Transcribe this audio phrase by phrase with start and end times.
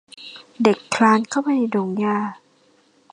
[0.63, 2.17] เด็กคลานเข้าไปในดงหญ้า